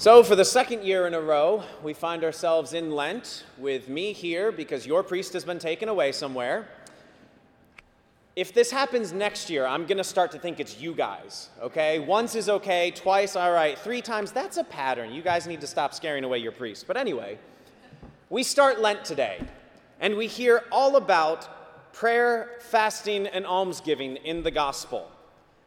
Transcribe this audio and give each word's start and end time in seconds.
So, 0.00 0.22
for 0.22 0.34
the 0.34 0.46
second 0.46 0.82
year 0.82 1.06
in 1.06 1.12
a 1.12 1.20
row, 1.20 1.62
we 1.82 1.92
find 1.92 2.24
ourselves 2.24 2.72
in 2.72 2.90
Lent 2.90 3.44
with 3.58 3.90
me 3.90 4.14
here 4.14 4.50
because 4.50 4.86
your 4.86 5.02
priest 5.02 5.34
has 5.34 5.44
been 5.44 5.58
taken 5.58 5.90
away 5.90 6.12
somewhere. 6.12 6.68
If 8.34 8.54
this 8.54 8.70
happens 8.70 9.12
next 9.12 9.50
year, 9.50 9.66
I'm 9.66 9.84
going 9.84 9.98
to 9.98 10.04
start 10.04 10.32
to 10.32 10.38
think 10.38 10.58
it's 10.58 10.80
you 10.80 10.94
guys, 10.94 11.50
okay? 11.60 11.98
Once 11.98 12.34
is 12.34 12.48
okay, 12.48 12.92
twice, 12.92 13.36
all 13.36 13.52
right, 13.52 13.78
three 13.78 14.00
times, 14.00 14.32
that's 14.32 14.56
a 14.56 14.64
pattern. 14.64 15.12
You 15.12 15.20
guys 15.20 15.46
need 15.46 15.60
to 15.60 15.66
stop 15.66 15.92
scaring 15.92 16.24
away 16.24 16.38
your 16.38 16.52
priest. 16.52 16.86
But 16.86 16.96
anyway, 16.96 17.38
we 18.30 18.42
start 18.42 18.80
Lent 18.80 19.04
today, 19.04 19.46
and 20.00 20.16
we 20.16 20.28
hear 20.28 20.62
all 20.72 20.96
about 20.96 21.92
prayer, 21.92 22.52
fasting, 22.60 23.26
and 23.26 23.44
almsgiving 23.44 24.16
in 24.16 24.44
the 24.44 24.50
gospel. 24.50 25.10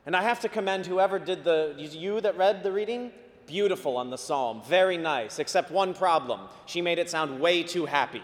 And 0.07 0.15
I 0.15 0.23
have 0.23 0.39
to 0.39 0.49
commend 0.49 0.87
whoever 0.87 1.19
did 1.19 1.43
the, 1.43 1.75
you 1.77 2.19
that 2.21 2.35
read 2.35 2.63
the 2.63 2.71
reading, 2.71 3.11
beautiful 3.45 3.97
on 3.97 4.09
the 4.09 4.17
psalm, 4.17 4.61
very 4.67 4.97
nice, 4.97 5.39
except 5.39 5.71
one 5.71 5.93
problem. 5.93 6.41
She 6.65 6.81
made 6.81 6.99
it 6.99 7.09
sound 7.09 7.39
way 7.39 7.63
too 7.63 7.85
happy. 7.85 8.23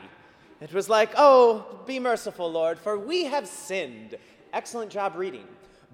It 0.62 0.74
was 0.74 0.90
like, 0.90 1.12
oh, 1.16 1.80
be 1.86 2.00
merciful, 2.00 2.52
Lord, 2.52 2.78
for 2.80 2.98
we 3.00 3.26
have 3.26 3.48
sinned. 3.48 4.18
Excellent 4.52 4.92
job 4.92 5.16
reading. 5.16 5.46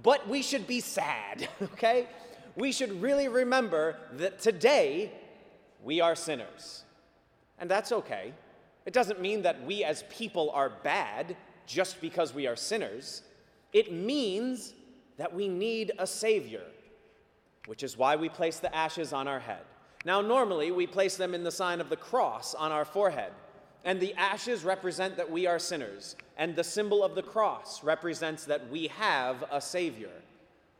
But 0.01 0.27
we 0.27 0.41
should 0.41 0.65
be 0.67 0.79
sad, 0.79 1.47
okay? 1.61 2.07
We 2.55 2.71
should 2.71 3.01
really 3.01 3.27
remember 3.27 3.97
that 4.13 4.39
today 4.39 5.11
we 5.83 6.01
are 6.01 6.15
sinners. 6.15 6.83
And 7.59 7.69
that's 7.69 7.91
okay. 7.91 8.33
It 8.85 8.93
doesn't 8.93 9.21
mean 9.21 9.43
that 9.43 9.63
we 9.65 9.83
as 9.83 10.03
people 10.09 10.51
are 10.51 10.69
bad 10.69 11.35
just 11.65 12.01
because 12.01 12.33
we 12.33 12.47
are 12.47 12.55
sinners. 12.55 13.21
It 13.73 13.91
means 13.91 14.73
that 15.17 15.33
we 15.33 15.47
need 15.47 15.91
a 15.97 16.07
Savior 16.07 16.61
which 17.65 17.83
is 17.83 17.97
why 17.97 18.15
we 18.15 18.29
place 18.29 18.59
the 18.59 18.75
ashes 18.75 19.13
on 19.13 19.27
our 19.27 19.39
head. 19.39 19.61
Now, 20.05 20.21
normally 20.21 20.71
we 20.71 20.85
place 20.85 21.17
them 21.17 21.33
in 21.33 21.43
the 21.43 21.51
sign 21.51 21.81
of 21.81 21.89
the 21.89 21.95
cross 21.97 22.53
on 22.53 22.71
our 22.71 22.85
forehead, 22.85 23.31
and 23.83 23.99
the 23.99 24.13
ashes 24.15 24.63
represent 24.63 25.17
that 25.17 25.31
we 25.31 25.47
are 25.47 25.59
sinners, 25.59 26.15
and 26.37 26.55
the 26.55 26.63
symbol 26.63 27.03
of 27.03 27.15
the 27.15 27.23
cross 27.23 27.83
represents 27.83 28.45
that 28.45 28.69
we 28.69 28.87
have 28.87 29.43
a 29.51 29.59
Savior, 29.59 30.11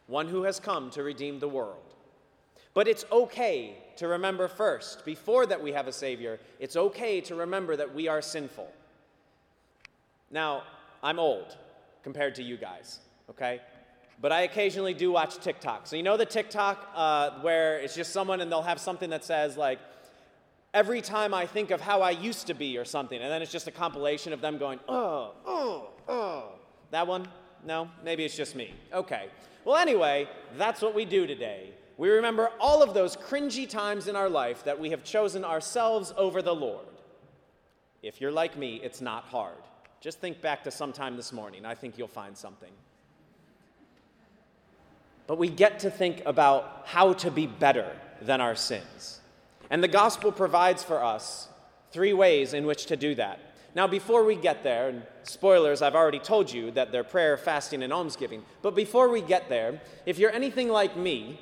one 0.07 0.27
who 0.27 0.43
has 0.43 0.59
come 0.59 0.89
to 0.91 1.03
redeem 1.03 1.39
the 1.39 1.47
world. 1.47 1.93
But 2.75 2.87
it's 2.87 3.05
okay 3.11 3.77
to 3.95 4.07
remember 4.07 4.47
first, 4.47 5.05
before 5.05 5.45
that 5.45 5.63
we 5.63 5.71
have 5.71 5.87
a 5.87 5.93
Savior, 5.93 6.39
it's 6.59 6.75
okay 6.75 7.21
to 7.21 7.35
remember 7.35 7.75
that 7.75 7.95
we 7.95 8.07
are 8.07 8.21
sinful. 8.21 8.71
Now, 10.29 10.63
I'm 11.01 11.17
old 11.17 11.55
compared 12.03 12.35
to 12.35 12.43
you 12.43 12.57
guys, 12.57 12.99
okay? 13.29 13.61
But 14.21 14.31
I 14.31 14.41
occasionally 14.41 14.93
do 14.93 15.11
watch 15.11 15.37
TikTok. 15.37 15.87
So, 15.87 15.95
you 15.95 16.03
know 16.03 16.17
the 16.17 16.25
TikTok 16.25 16.89
uh, 16.95 17.31
where 17.41 17.79
it's 17.79 17.95
just 17.95 18.13
someone 18.13 18.41
and 18.41 18.51
they'll 18.51 18.61
have 18.61 18.79
something 18.79 19.09
that 19.09 19.23
says, 19.23 19.57
like, 19.57 19.79
every 20.73 21.01
time 21.01 21.33
I 21.33 21.45
think 21.45 21.71
of 21.71 21.81
how 21.81 22.01
I 22.01 22.11
used 22.11 22.47
to 22.47 22.53
be 22.53 22.77
or 22.77 22.85
something, 22.85 23.19
and 23.19 23.31
then 23.31 23.41
it's 23.41 23.51
just 23.51 23.67
a 23.67 23.71
compilation 23.71 24.33
of 24.33 24.41
them 24.41 24.57
going, 24.57 24.79
oh, 24.87 25.33
oh, 25.45 25.89
oh. 26.07 26.49
That 26.91 27.07
one? 27.07 27.27
No? 27.65 27.89
Maybe 28.03 28.23
it's 28.23 28.35
just 28.35 28.55
me. 28.55 28.73
Okay. 28.93 29.29
Well, 29.63 29.77
anyway, 29.77 30.29
that's 30.57 30.81
what 30.81 30.93
we 30.93 31.05
do 31.05 31.25
today. 31.25 31.71
We 31.97 32.09
remember 32.09 32.49
all 32.59 32.83
of 32.83 32.93
those 32.93 33.15
cringy 33.15 33.67
times 33.67 34.07
in 34.07 34.15
our 34.15 34.29
life 34.29 34.63
that 34.65 34.79
we 34.79 34.89
have 34.89 35.03
chosen 35.03 35.45
ourselves 35.45 36.13
over 36.17 36.41
the 36.41 36.53
Lord. 36.53 36.85
If 38.03 38.21
you're 38.21 38.31
like 38.31 38.57
me, 38.57 38.81
it's 38.83 39.01
not 39.01 39.23
hard. 39.23 39.57
Just 40.01 40.19
think 40.19 40.41
back 40.41 40.63
to 40.65 40.71
sometime 40.71 41.15
this 41.15 41.33
morning. 41.33 41.65
I 41.65 41.73
think 41.73 41.97
you'll 41.97 42.07
find 42.07 42.37
something 42.37 42.71
but 45.27 45.37
we 45.37 45.49
get 45.49 45.79
to 45.79 45.89
think 45.89 46.21
about 46.25 46.83
how 46.85 47.13
to 47.13 47.31
be 47.31 47.47
better 47.47 47.91
than 48.21 48.41
our 48.41 48.55
sins. 48.55 49.19
And 49.69 49.83
the 49.83 49.87
gospel 49.87 50.31
provides 50.31 50.83
for 50.83 51.03
us 51.03 51.47
three 51.91 52.13
ways 52.13 52.53
in 52.53 52.65
which 52.65 52.85
to 52.87 52.95
do 52.95 53.15
that. 53.15 53.39
Now, 53.73 53.87
before 53.87 54.23
we 54.23 54.35
get 54.35 54.63
there, 54.63 54.87
and 54.87 55.03
spoilers, 55.23 55.81
I've 55.81 55.95
already 55.95 56.19
told 56.19 56.51
you 56.51 56.71
that 56.71 56.91
they're 56.91 57.03
prayer, 57.03 57.35
fasting, 57.35 57.83
and 57.83 57.91
almsgiving. 57.91 58.43
But 58.61 58.73
before 58.73 59.09
we 59.09 59.21
get 59.21 59.49
there, 59.49 59.81
if 60.05 60.17
you're 60.17 60.31
anything 60.31 60.69
like 60.69 60.95
me, 60.95 61.41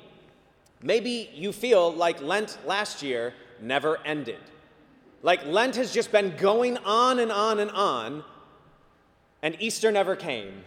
maybe 0.82 1.30
you 1.32 1.52
feel 1.52 1.92
like 1.92 2.20
Lent 2.20 2.58
last 2.66 3.02
year 3.02 3.34
never 3.60 3.98
ended. 4.04 4.40
Like 5.22 5.46
Lent 5.46 5.76
has 5.76 5.92
just 5.92 6.10
been 6.10 6.36
going 6.36 6.76
on 6.78 7.20
and 7.20 7.30
on 7.30 7.60
and 7.60 7.70
on, 7.70 8.24
and 9.40 9.56
Easter 9.60 9.92
never 9.92 10.16
came. 10.16 10.64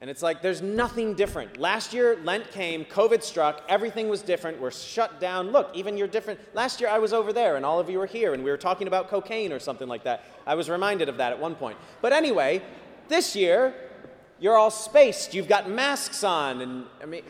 And 0.00 0.08
it's 0.08 0.22
like 0.22 0.40
there's 0.40 0.62
nothing 0.62 1.12
different. 1.14 1.58
Last 1.58 1.92
year, 1.92 2.18
Lent 2.24 2.50
came, 2.52 2.86
COVID 2.86 3.22
struck, 3.22 3.62
everything 3.68 4.08
was 4.08 4.22
different. 4.22 4.58
We're 4.58 4.70
shut 4.70 5.20
down. 5.20 5.50
Look, 5.50 5.70
even 5.74 5.98
you're 5.98 6.08
different. 6.08 6.40
Last 6.54 6.80
year, 6.80 6.88
I 6.88 6.98
was 6.98 7.12
over 7.12 7.34
there, 7.34 7.56
and 7.56 7.66
all 7.66 7.78
of 7.78 7.90
you 7.90 7.98
were 7.98 8.06
here, 8.06 8.32
and 8.32 8.42
we 8.42 8.50
were 8.50 8.56
talking 8.56 8.86
about 8.86 9.08
cocaine 9.08 9.52
or 9.52 9.58
something 9.58 9.88
like 9.88 10.04
that. 10.04 10.24
I 10.46 10.54
was 10.54 10.70
reminded 10.70 11.10
of 11.10 11.18
that 11.18 11.32
at 11.32 11.38
one 11.38 11.54
point. 11.54 11.76
But 12.00 12.14
anyway, 12.14 12.62
this 13.08 13.36
year, 13.36 13.74
you're 14.38 14.56
all 14.56 14.70
spaced. 14.70 15.34
You've 15.34 15.48
got 15.48 15.68
masks 15.68 16.24
on, 16.24 16.62
and 16.62 16.86
I 17.02 17.06
mean, 17.06 17.22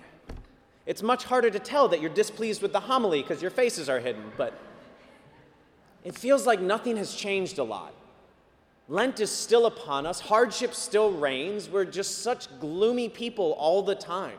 it's 0.87 1.03
much 1.03 1.25
harder 1.25 1.51
to 1.51 1.59
tell 1.59 1.89
that 1.89 2.01
you're 2.01 2.09
displeased 2.09 2.63
with 2.63 2.73
the 2.73 2.81
homily 2.81 3.21
because 3.21 3.43
your 3.43 3.51
faces 3.51 3.89
are 3.89 3.99
hidden, 3.99 4.31
but 4.37 4.57
it 6.05 6.17
feels 6.17 6.47
like 6.47 6.61
nothing 6.61 6.97
has 6.97 7.17
changed 7.17 7.59
a 7.59 7.65
lot. 7.65 7.95
Lent 8.91 9.21
is 9.21 9.31
still 9.31 9.67
upon 9.67 10.05
us, 10.05 10.19
hardship 10.19 10.75
still 10.75 11.13
reigns. 11.13 11.71
We're 11.71 11.85
just 11.85 12.23
such 12.23 12.49
gloomy 12.59 13.09
people 13.09 13.53
all 13.53 13.83
the 13.83 13.95
time. 13.95 14.39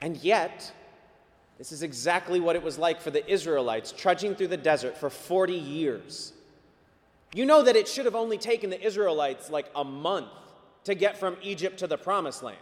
And 0.00 0.16
yet, 0.18 0.72
this 1.58 1.72
is 1.72 1.82
exactly 1.82 2.38
what 2.38 2.54
it 2.54 2.62
was 2.62 2.78
like 2.78 3.00
for 3.00 3.10
the 3.10 3.28
Israelites 3.28 3.90
trudging 3.90 4.36
through 4.36 4.46
the 4.48 4.56
desert 4.56 4.96
for 4.96 5.10
40 5.10 5.52
years. 5.52 6.32
You 7.34 7.44
know 7.44 7.62
that 7.64 7.74
it 7.74 7.88
should 7.88 8.04
have 8.04 8.14
only 8.14 8.38
taken 8.38 8.70
the 8.70 8.80
Israelites 8.80 9.50
like 9.50 9.66
a 9.74 9.82
month 9.82 10.28
to 10.84 10.94
get 10.94 11.18
from 11.18 11.36
Egypt 11.42 11.80
to 11.80 11.88
the 11.88 11.98
promised 11.98 12.44
land. 12.44 12.56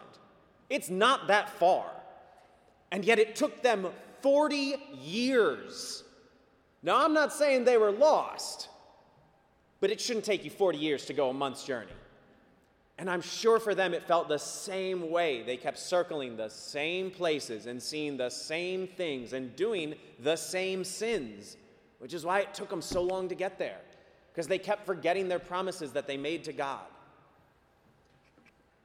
It's 0.70 0.88
not 0.88 1.26
that 1.26 1.50
far. 1.50 1.84
And 2.90 3.04
yet 3.04 3.18
it 3.18 3.36
took 3.36 3.62
them 3.62 3.88
40 4.22 4.76
years. 5.02 6.02
Now, 6.82 7.04
I'm 7.04 7.12
not 7.12 7.30
saying 7.30 7.64
they 7.64 7.76
were 7.76 7.92
lost. 7.92 8.70
But 9.80 9.90
it 9.90 10.00
shouldn't 10.00 10.24
take 10.24 10.44
you 10.44 10.50
40 10.50 10.78
years 10.78 11.06
to 11.06 11.12
go 11.12 11.30
a 11.30 11.34
month's 11.34 11.64
journey. 11.64 11.92
And 12.98 13.08
I'm 13.08 13.22
sure 13.22 13.58
for 13.58 13.74
them 13.74 13.94
it 13.94 14.02
felt 14.02 14.28
the 14.28 14.38
same 14.38 15.10
way. 15.10 15.42
They 15.42 15.56
kept 15.56 15.78
circling 15.78 16.36
the 16.36 16.50
same 16.50 17.10
places 17.10 17.64
and 17.64 17.82
seeing 17.82 18.18
the 18.18 18.28
same 18.28 18.86
things 18.86 19.32
and 19.32 19.56
doing 19.56 19.94
the 20.22 20.36
same 20.36 20.84
sins, 20.84 21.56
which 21.98 22.12
is 22.12 22.26
why 22.26 22.40
it 22.40 22.52
took 22.52 22.68
them 22.68 22.82
so 22.82 23.02
long 23.02 23.26
to 23.30 23.34
get 23.34 23.58
there, 23.58 23.78
because 24.30 24.46
they 24.46 24.58
kept 24.58 24.84
forgetting 24.84 25.28
their 25.28 25.38
promises 25.38 25.92
that 25.92 26.06
they 26.06 26.18
made 26.18 26.44
to 26.44 26.52
God. 26.52 26.84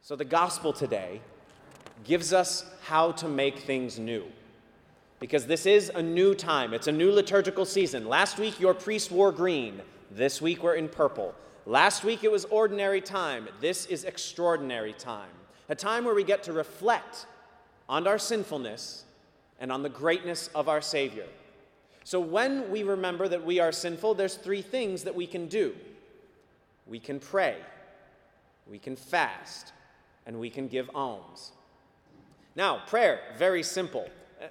So 0.02 0.16
the 0.16 0.24
gospel 0.24 0.72
today 0.72 1.20
gives 2.06 2.32
us 2.32 2.64
how 2.84 3.12
to 3.14 3.28
make 3.28 3.60
things 3.60 4.00
new. 4.00 4.24
Because 5.20 5.46
this 5.46 5.66
is 5.66 5.90
a 5.94 6.02
new 6.02 6.34
time, 6.34 6.74
it's 6.74 6.88
a 6.88 6.92
new 6.92 7.12
liturgical 7.12 7.66
season. 7.66 8.08
Last 8.08 8.38
week, 8.38 8.62
your 8.62 8.74
priest 8.74 9.12
wore 9.12 9.34
green. 9.34 9.82
This 10.12 10.42
week 10.42 10.64
we're 10.64 10.76
in 10.76 10.90
purple. 10.90 11.34
Last 11.66 12.04
week 12.04 12.24
it 12.24 12.32
was 12.32 12.46
ordinary 12.46 13.02
time. 13.02 13.48
This 13.60 13.86
is 13.88 14.04
extraordinary 14.04 14.94
time. 14.94 15.30
A 15.70 15.76
time 15.76 16.06
where 16.06 16.14
we 16.14 16.24
get 16.24 16.44
to 16.44 16.54
reflect 16.54 17.26
on 17.90 18.08
our 18.08 18.20
sinfulness 18.20 19.06
and 19.60 19.72
on 19.72 19.84
the 19.84 19.90
greatness 19.90 20.50
of 20.54 20.70
our 20.70 20.82
Savior. 20.82 21.26
So 22.04 22.20
when 22.20 22.70
we 22.70 22.84
remember 22.84 23.28
that 23.28 23.44
we 23.44 23.60
are 23.60 23.72
sinful, 23.72 24.14
there's 24.14 24.36
three 24.36 24.62
things 24.62 25.04
that 25.04 25.16
we 25.16 25.28
can 25.28 25.48
do 25.48 25.76
we 26.88 27.00
can 27.00 27.20
pray, 27.20 27.58
we 28.70 28.78
can 28.78 28.96
fast, 28.96 29.74
and 30.28 30.40
we 30.40 30.52
can 30.52 30.68
give 30.68 30.88
alms. 30.94 31.52
Now, 32.56 32.84
prayer, 32.86 33.20
very 33.38 33.64
simple. 33.64 34.08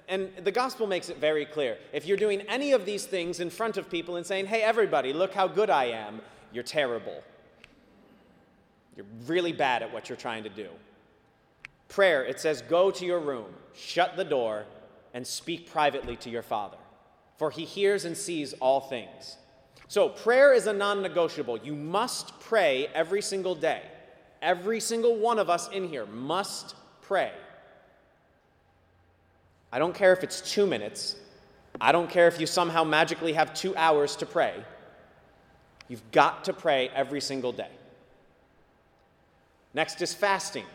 And 0.07 0.31
the 0.43 0.51
gospel 0.51 0.87
makes 0.87 1.09
it 1.09 1.17
very 1.17 1.45
clear. 1.45 1.77
If 1.93 2.05
you're 2.05 2.17
doing 2.17 2.41
any 2.41 2.71
of 2.71 2.85
these 2.85 3.05
things 3.05 3.39
in 3.39 3.49
front 3.49 3.77
of 3.77 3.89
people 3.89 4.15
and 4.15 4.25
saying, 4.25 4.47
hey, 4.47 4.61
everybody, 4.61 5.13
look 5.13 5.33
how 5.33 5.47
good 5.47 5.69
I 5.69 5.85
am, 5.85 6.21
you're 6.51 6.63
terrible. 6.63 7.23
You're 8.95 9.05
really 9.27 9.51
bad 9.51 9.83
at 9.83 9.93
what 9.93 10.09
you're 10.09 10.17
trying 10.17 10.43
to 10.43 10.49
do. 10.49 10.69
Prayer, 11.87 12.23
it 12.23 12.39
says, 12.39 12.61
go 12.61 12.91
to 12.91 13.05
your 13.05 13.19
room, 13.19 13.53
shut 13.73 14.15
the 14.15 14.23
door, 14.23 14.65
and 15.13 15.25
speak 15.25 15.69
privately 15.69 16.15
to 16.17 16.29
your 16.29 16.41
Father, 16.41 16.77
for 17.37 17.51
he 17.51 17.65
hears 17.65 18.05
and 18.05 18.17
sees 18.17 18.53
all 18.53 18.81
things. 18.81 19.37
So, 19.87 20.09
prayer 20.09 20.53
is 20.53 20.67
a 20.67 20.73
non 20.73 21.01
negotiable. 21.01 21.57
You 21.59 21.75
must 21.75 22.39
pray 22.39 22.87
every 22.93 23.21
single 23.21 23.53
day. 23.53 23.83
Every 24.41 24.79
single 24.79 25.17
one 25.17 25.37
of 25.37 25.49
us 25.49 25.69
in 25.69 25.87
here 25.87 26.05
must 26.07 26.75
pray. 27.01 27.31
I 29.71 29.79
don't 29.79 29.93
care 29.93 30.13
if 30.13 30.23
it's 30.23 30.41
two 30.41 30.65
minutes. 30.65 31.15
I 31.81 31.91
don't 31.91 32.09
care 32.09 32.27
if 32.27 32.39
you 32.39 32.45
somehow 32.45 32.83
magically 32.83 33.33
have 33.33 33.53
two 33.53 33.75
hours 33.75 34.15
to 34.17 34.25
pray. 34.25 34.53
You've 35.87 36.09
got 36.11 36.45
to 36.45 36.53
pray 36.53 36.89
every 36.89 37.21
single 37.21 37.51
day. 37.51 37.69
Next 39.73 40.01
is 40.01 40.13
fasting. 40.13 40.65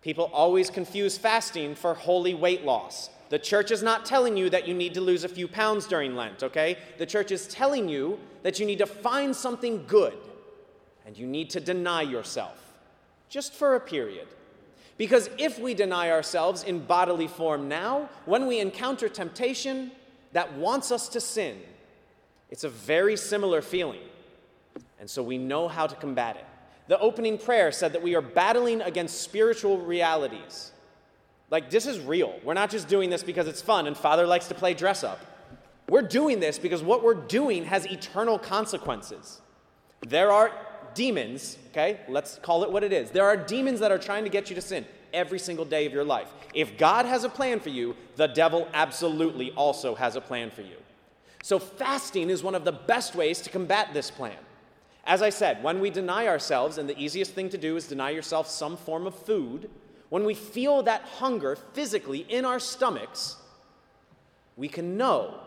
People 0.00 0.30
always 0.32 0.70
confuse 0.70 1.16
fasting 1.16 1.74
for 1.74 1.94
holy 1.94 2.34
weight 2.34 2.64
loss. 2.64 3.10
The 3.28 3.38
church 3.38 3.70
is 3.70 3.82
not 3.82 4.04
telling 4.04 4.36
you 4.36 4.50
that 4.50 4.66
you 4.66 4.74
need 4.74 4.94
to 4.94 5.00
lose 5.00 5.24
a 5.24 5.28
few 5.28 5.46
pounds 5.46 5.86
during 5.86 6.16
Lent, 6.16 6.42
okay? 6.42 6.76
The 6.98 7.06
church 7.06 7.30
is 7.30 7.46
telling 7.46 7.88
you 7.88 8.18
that 8.42 8.58
you 8.58 8.66
need 8.66 8.78
to 8.78 8.86
find 8.86 9.34
something 9.34 9.84
good 9.86 10.16
and 11.06 11.16
you 11.16 11.26
need 11.26 11.50
to 11.50 11.60
deny 11.60 12.02
yourself, 12.02 12.74
just 13.28 13.54
for 13.54 13.74
a 13.74 13.80
period. 13.80 14.28
Because 14.98 15.30
if 15.38 15.58
we 15.58 15.74
deny 15.74 16.10
ourselves 16.10 16.62
in 16.62 16.80
bodily 16.80 17.28
form 17.28 17.68
now, 17.68 18.08
when 18.24 18.46
we 18.46 18.60
encounter 18.60 19.08
temptation 19.08 19.90
that 20.32 20.52
wants 20.54 20.92
us 20.92 21.08
to 21.10 21.20
sin, 21.20 21.58
it's 22.50 22.64
a 22.64 22.68
very 22.68 23.16
similar 23.16 23.62
feeling. 23.62 24.02
And 25.00 25.08
so 25.08 25.22
we 25.22 25.38
know 25.38 25.68
how 25.68 25.86
to 25.86 25.94
combat 25.96 26.36
it. 26.36 26.46
The 26.88 26.98
opening 26.98 27.38
prayer 27.38 27.72
said 27.72 27.94
that 27.94 28.02
we 28.02 28.14
are 28.14 28.20
battling 28.20 28.82
against 28.82 29.22
spiritual 29.22 29.78
realities. 29.78 30.72
Like, 31.50 31.70
this 31.70 31.86
is 31.86 32.00
real. 32.00 32.38
We're 32.44 32.54
not 32.54 32.70
just 32.70 32.88
doing 32.88 33.10
this 33.10 33.22
because 33.22 33.46
it's 33.46 33.62
fun 33.62 33.86
and 33.86 33.96
Father 33.96 34.26
likes 34.26 34.48
to 34.48 34.54
play 34.54 34.74
dress 34.74 35.04
up. 35.04 35.20
We're 35.88 36.02
doing 36.02 36.40
this 36.40 36.58
because 36.58 36.82
what 36.82 37.02
we're 37.02 37.14
doing 37.14 37.64
has 37.64 37.86
eternal 37.86 38.38
consequences. 38.38 39.40
There 40.06 40.30
are 40.32 40.52
demons, 40.94 41.58
okay? 41.70 42.00
Let's 42.08 42.38
call 42.42 42.64
it 42.64 42.70
what 42.70 42.84
it 42.84 42.92
is. 42.92 43.10
There 43.10 43.26
are 43.26 43.36
demons 43.36 43.80
that 43.80 43.92
are 43.92 43.98
trying 43.98 44.24
to 44.24 44.30
get 44.30 44.48
you 44.48 44.56
to 44.56 44.62
sin 44.62 44.86
every 45.12 45.38
single 45.38 45.64
day 45.64 45.86
of 45.86 45.92
your 45.92 46.04
life. 46.04 46.28
If 46.54 46.76
God 46.78 47.06
has 47.06 47.24
a 47.24 47.28
plan 47.28 47.60
for 47.60 47.68
you, 47.68 47.96
the 48.16 48.28
devil 48.28 48.68
absolutely 48.72 49.50
also 49.52 49.94
has 49.94 50.16
a 50.16 50.20
plan 50.20 50.50
for 50.50 50.62
you. 50.62 50.76
So, 51.42 51.58
fasting 51.58 52.30
is 52.30 52.42
one 52.42 52.54
of 52.54 52.64
the 52.64 52.72
best 52.72 53.14
ways 53.14 53.40
to 53.42 53.50
combat 53.50 53.92
this 53.92 54.10
plan. 54.10 54.36
As 55.04 55.22
I 55.22 55.30
said, 55.30 55.62
when 55.62 55.80
we 55.80 55.90
deny 55.90 56.28
ourselves, 56.28 56.78
and 56.78 56.88
the 56.88 56.98
easiest 56.98 57.32
thing 57.32 57.48
to 57.50 57.58
do 57.58 57.76
is 57.76 57.88
deny 57.88 58.10
yourself 58.10 58.46
some 58.46 58.76
form 58.76 59.06
of 59.06 59.14
food, 59.14 59.68
when 60.08 60.24
we 60.24 60.34
feel 60.34 60.82
that 60.84 61.02
hunger 61.02 61.56
physically 61.56 62.20
in 62.28 62.44
our 62.44 62.60
stomachs, 62.60 63.36
we 64.56 64.68
can 64.68 64.96
know 64.96 65.40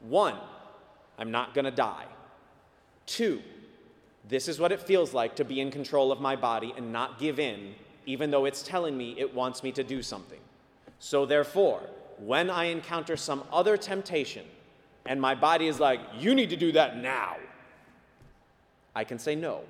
one, 0.00 0.36
I'm 1.18 1.30
not 1.30 1.54
going 1.54 1.64
to 1.64 1.70
die. 1.70 2.06
Two, 3.06 3.42
this 4.28 4.48
is 4.48 4.58
what 4.58 4.72
it 4.72 4.80
feels 4.80 5.12
like 5.12 5.36
to 5.36 5.44
be 5.44 5.60
in 5.60 5.70
control 5.70 6.10
of 6.10 6.20
my 6.20 6.36
body 6.36 6.72
and 6.76 6.92
not 6.92 7.18
give 7.18 7.38
in, 7.38 7.74
even 8.06 8.30
though 8.30 8.46
it's 8.46 8.62
telling 8.62 8.96
me 8.96 9.14
it 9.18 9.34
wants 9.34 9.62
me 9.62 9.70
to 9.72 9.84
do 9.84 10.02
something. 10.02 10.40
So, 10.98 11.26
therefore, 11.26 11.82
when 12.18 12.48
I 12.48 12.64
encounter 12.64 13.16
some 13.16 13.44
other 13.52 13.76
temptation 13.76 14.46
and 15.04 15.20
my 15.20 15.34
body 15.34 15.66
is 15.66 15.78
like, 15.78 16.00
you 16.18 16.34
need 16.34 16.50
to 16.50 16.56
do 16.56 16.72
that 16.72 16.96
now, 16.96 17.36
I 18.94 19.04
can 19.04 19.18
say 19.18 19.34
no. 19.34 19.60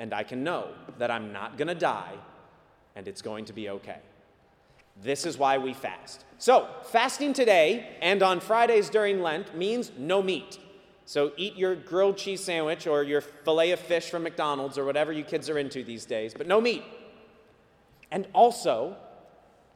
And 0.00 0.14
I 0.14 0.22
can 0.22 0.42
know 0.42 0.68
that 0.98 1.10
I'm 1.10 1.32
not 1.32 1.58
going 1.58 1.68
to 1.68 1.74
die 1.74 2.14
and 2.96 3.06
it's 3.06 3.22
going 3.22 3.44
to 3.46 3.52
be 3.52 3.68
okay. 3.68 3.98
This 5.02 5.26
is 5.26 5.38
why 5.38 5.58
we 5.58 5.74
fast. 5.74 6.24
So, 6.38 6.68
fasting 6.84 7.32
today 7.32 7.96
and 8.00 8.22
on 8.22 8.40
Fridays 8.40 8.90
during 8.90 9.22
Lent 9.22 9.56
means 9.56 9.92
no 9.96 10.22
meat. 10.22 10.58
So, 11.08 11.32
eat 11.38 11.56
your 11.56 11.74
grilled 11.74 12.18
cheese 12.18 12.44
sandwich 12.44 12.86
or 12.86 13.02
your 13.02 13.22
filet 13.22 13.70
of 13.70 13.80
fish 13.80 14.10
from 14.10 14.24
McDonald's 14.24 14.76
or 14.76 14.84
whatever 14.84 15.10
you 15.10 15.24
kids 15.24 15.48
are 15.48 15.56
into 15.56 15.82
these 15.82 16.04
days, 16.04 16.34
but 16.34 16.46
no 16.46 16.60
meat. 16.60 16.84
And 18.10 18.28
also, 18.34 18.94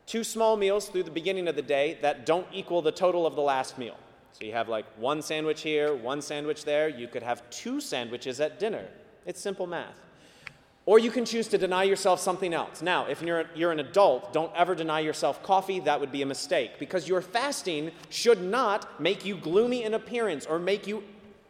two 0.04 0.24
small 0.24 0.58
meals 0.58 0.90
through 0.90 1.04
the 1.04 1.10
beginning 1.10 1.48
of 1.48 1.56
the 1.56 1.62
day 1.62 1.96
that 2.02 2.26
don't 2.26 2.46
equal 2.52 2.82
the 2.82 2.92
total 2.92 3.26
of 3.26 3.34
the 3.34 3.40
last 3.40 3.78
meal. 3.78 3.96
So, 4.32 4.44
you 4.44 4.52
have 4.52 4.68
like 4.68 4.84
one 4.98 5.22
sandwich 5.22 5.62
here, 5.62 5.94
one 5.94 6.20
sandwich 6.20 6.66
there. 6.66 6.90
You 6.90 7.08
could 7.08 7.22
have 7.22 7.48
two 7.48 7.80
sandwiches 7.80 8.38
at 8.38 8.58
dinner. 8.58 8.86
It's 9.24 9.40
simple 9.40 9.66
math. 9.66 9.96
Or 10.84 10.98
you 10.98 11.10
can 11.10 11.24
choose 11.24 11.48
to 11.48 11.56
deny 11.56 11.84
yourself 11.84 12.20
something 12.20 12.52
else. 12.52 12.82
Now, 12.82 13.06
if 13.06 13.22
you're, 13.22 13.46
you're 13.54 13.72
an 13.72 13.80
adult, 13.80 14.34
don't 14.34 14.52
ever 14.54 14.74
deny 14.74 15.00
yourself 15.00 15.42
coffee. 15.42 15.80
That 15.80 15.98
would 15.98 16.12
be 16.12 16.20
a 16.20 16.26
mistake 16.26 16.72
because 16.78 17.08
your 17.08 17.22
fasting 17.22 17.92
should 18.10 18.42
not 18.42 19.00
make 19.00 19.24
you 19.24 19.36
gloomy 19.36 19.84
in 19.84 19.94
appearance 19.94 20.44
or 20.44 20.58
make 20.58 20.86
you 20.86 21.02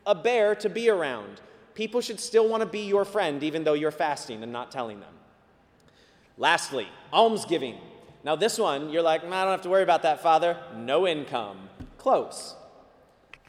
a 0.06 0.14
bear 0.14 0.54
to 0.56 0.68
be 0.68 0.88
around. 0.88 1.40
People 1.74 2.00
should 2.00 2.20
still 2.20 2.48
want 2.48 2.62
to 2.62 2.68
be 2.68 2.86
your 2.86 3.04
friend 3.04 3.42
even 3.42 3.64
though 3.64 3.72
you're 3.72 3.90
fasting 3.90 4.42
and 4.42 4.52
not 4.52 4.70
telling 4.70 5.00
them. 5.00 5.14
Lastly, 6.36 6.88
almsgiving. 7.12 7.76
Now, 8.24 8.36
this 8.36 8.58
one, 8.58 8.90
you're 8.90 9.02
like, 9.02 9.24
I 9.24 9.26
don't 9.26 9.50
have 9.50 9.62
to 9.62 9.68
worry 9.68 9.82
about 9.82 10.02
that, 10.02 10.22
Father. 10.22 10.56
No 10.76 11.06
income. 11.06 11.68
Close. 11.98 12.54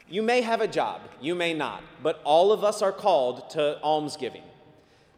You 0.08 0.22
may 0.22 0.42
have 0.42 0.60
a 0.60 0.68
job, 0.68 1.00
you 1.20 1.34
may 1.34 1.54
not, 1.54 1.82
but 2.02 2.20
all 2.24 2.52
of 2.52 2.62
us 2.62 2.82
are 2.82 2.92
called 2.92 3.50
to 3.50 3.80
almsgiving. 3.82 4.42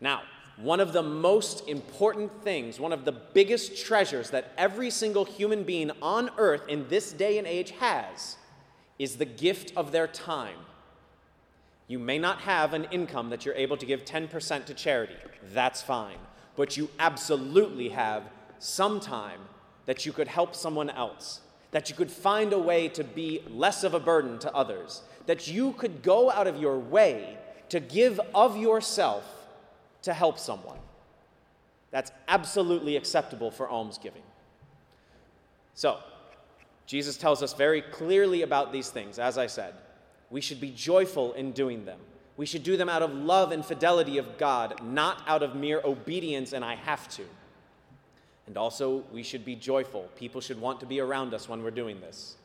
Now, 0.00 0.22
one 0.56 0.80
of 0.80 0.92
the 0.92 1.02
most 1.02 1.68
important 1.68 2.42
things, 2.42 2.80
one 2.80 2.92
of 2.92 3.04
the 3.04 3.12
biggest 3.12 3.84
treasures 3.84 4.30
that 4.30 4.52
every 4.56 4.90
single 4.90 5.24
human 5.24 5.64
being 5.64 5.90
on 6.00 6.30
earth 6.38 6.66
in 6.68 6.88
this 6.88 7.12
day 7.12 7.36
and 7.36 7.46
age 7.46 7.72
has 7.72 8.36
is 8.98 9.16
the 9.16 9.26
gift 9.26 9.72
of 9.76 9.92
their 9.92 10.06
time. 10.06 10.58
You 11.88 11.98
may 11.98 12.18
not 12.18 12.40
have 12.40 12.74
an 12.74 12.84
income 12.90 13.30
that 13.30 13.44
you're 13.44 13.54
able 13.54 13.76
to 13.76 13.86
give 13.86 14.04
10% 14.04 14.64
to 14.66 14.74
charity. 14.74 15.16
That's 15.52 15.82
fine. 15.82 16.18
But 16.56 16.76
you 16.76 16.90
absolutely 16.98 17.90
have 17.90 18.24
some 18.58 18.98
time 18.98 19.40
that 19.86 20.04
you 20.04 20.12
could 20.12 20.28
help 20.28 20.54
someone 20.54 20.90
else, 20.90 21.40
that 21.70 21.88
you 21.88 21.94
could 21.94 22.10
find 22.10 22.52
a 22.52 22.58
way 22.58 22.88
to 22.88 23.04
be 23.04 23.42
less 23.48 23.84
of 23.84 23.94
a 23.94 24.00
burden 24.00 24.38
to 24.40 24.54
others, 24.54 25.02
that 25.26 25.46
you 25.46 25.72
could 25.72 26.02
go 26.02 26.30
out 26.30 26.46
of 26.46 26.60
your 26.60 26.78
way 26.78 27.38
to 27.68 27.78
give 27.78 28.20
of 28.34 28.56
yourself 28.56 29.24
to 30.02 30.12
help 30.12 30.38
someone. 30.38 30.78
That's 31.90 32.10
absolutely 32.28 32.96
acceptable 32.96 33.50
for 33.50 33.68
almsgiving. 33.68 34.22
So, 35.74 35.98
Jesus 36.86 37.16
tells 37.16 37.42
us 37.42 37.52
very 37.52 37.82
clearly 37.82 38.42
about 38.42 38.72
these 38.72 38.90
things, 38.90 39.18
as 39.18 39.38
I 39.38 39.46
said. 39.46 39.74
We 40.30 40.40
should 40.40 40.60
be 40.60 40.70
joyful 40.70 41.32
in 41.34 41.52
doing 41.52 41.84
them. 41.84 42.00
We 42.36 42.46
should 42.46 42.62
do 42.62 42.76
them 42.76 42.88
out 42.88 43.02
of 43.02 43.14
love 43.14 43.52
and 43.52 43.64
fidelity 43.64 44.18
of 44.18 44.38
God, 44.38 44.82
not 44.82 45.22
out 45.26 45.42
of 45.42 45.54
mere 45.54 45.80
obedience 45.84 46.52
and 46.52 46.64
I 46.64 46.74
have 46.74 47.08
to. 47.10 47.24
And 48.46 48.56
also, 48.56 49.04
we 49.12 49.22
should 49.22 49.44
be 49.44 49.56
joyful. 49.56 50.08
People 50.16 50.40
should 50.40 50.60
want 50.60 50.80
to 50.80 50.86
be 50.86 51.00
around 51.00 51.34
us 51.34 51.48
when 51.48 51.62
we're 51.62 51.70
doing 51.70 52.00
this. 52.00 52.36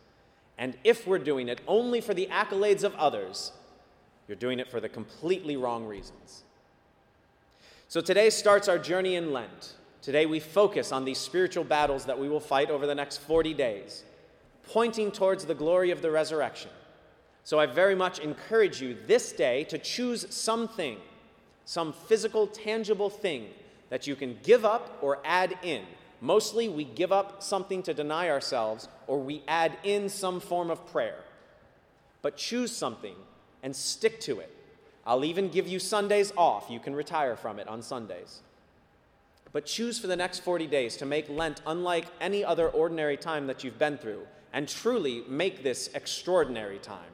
And 0.57 0.75
if 0.83 1.05
we're 1.05 1.19
doing 1.19 1.47
it 1.47 1.61
only 1.67 2.01
for 2.01 2.13
the 2.13 2.27
accolades 2.31 2.83
of 2.83 2.95
others, 2.95 3.51
you're 4.27 4.35
doing 4.35 4.59
it 4.59 4.69
for 4.69 4.79
the 4.79 4.89
completely 4.89 5.57
wrong 5.57 5.85
reasons. 5.85 6.43
So 7.87 7.99
today 7.99 8.29
starts 8.29 8.67
our 8.67 8.79
journey 8.79 9.15
in 9.15 9.33
Lent. 9.33 9.73
Today 10.01 10.25
we 10.25 10.39
focus 10.39 10.91
on 10.91 11.05
these 11.05 11.19
spiritual 11.19 11.63
battles 11.63 12.05
that 12.05 12.17
we 12.17 12.29
will 12.29 12.39
fight 12.39 12.71
over 12.71 12.87
the 12.87 12.95
next 12.95 13.17
40 13.17 13.53
days, 13.53 14.03
pointing 14.63 15.11
towards 15.11 15.45
the 15.45 15.53
glory 15.53 15.91
of 15.91 16.01
the 16.01 16.09
resurrection. 16.09 16.71
So 17.43 17.59
I 17.59 17.65
very 17.65 17.95
much 17.95 18.19
encourage 18.19 18.81
you 18.81 18.95
this 19.07 19.31
day 19.31 19.63
to 19.65 19.77
choose 19.77 20.25
something, 20.33 20.97
some 21.65 21.93
physical, 21.93 22.47
tangible 22.47 23.09
thing 23.09 23.47
that 23.89 24.07
you 24.07 24.15
can 24.15 24.37
give 24.43 24.63
up 24.63 24.97
or 25.01 25.19
add 25.25 25.57
in. 25.63 25.83
Mostly 26.21 26.69
we 26.69 26.83
give 26.83 27.11
up 27.11 27.41
something 27.41 27.81
to 27.83 27.93
deny 27.93 28.29
ourselves 28.29 28.87
or 29.07 29.19
we 29.19 29.43
add 29.47 29.77
in 29.83 30.07
some 30.07 30.39
form 30.39 30.69
of 30.69 30.85
prayer. 30.91 31.23
But 32.21 32.37
choose 32.37 32.71
something 32.71 33.15
and 33.63 33.75
stick 33.75 34.19
to 34.21 34.39
it. 34.39 34.55
I'll 35.05 35.25
even 35.25 35.49
give 35.49 35.67
you 35.67 35.79
Sundays 35.79 36.31
off. 36.37 36.69
You 36.69 36.79
can 36.79 36.95
retire 36.95 37.35
from 37.35 37.59
it 37.59 37.67
on 37.67 37.81
Sundays. 37.81 38.41
But 39.51 39.65
choose 39.65 39.99
for 39.99 40.07
the 40.07 40.15
next 40.15 40.39
40 40.39 40.67
days 40.67 40.95
to 40.97 41.05
make 41.05 41.27
Lent 41.27 41.61
unlike 41.65 42.05
any 42.21 42.45
other 42.45 42.69
ordinary 42.69 43.17
time 43.17 43.47
that 43.47 43.63
you've 43.63 43.79
been 43.79 43.97
through, 43.97 44.25
and 44.53 44.67
truly 44.67 45.23
make 45.27 45.63
this 45.63 45.89
extraordinary 45.93 46.77
time. 46.77 47.11